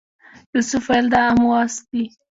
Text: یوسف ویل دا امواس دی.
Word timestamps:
یوسف 0.53 0.85
ویل 0.89 1.05
دا 1.13 1.21
امواس 1.29 1.73
دی. 1.89 2.03